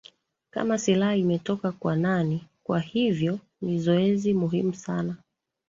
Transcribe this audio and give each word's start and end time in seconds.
kama 0.51 0.77
silaha 0.77 1.15
imetoka 1.15 1.71
kwa 1.71 1.95
nani 1.95 2.43
kwa 2.63 2.79
hivyo 2.79 3.39
ni 3.61 3.79
zoezi 3.79 4.33
muhimu 4.33 4.73
sana 4.73 5.15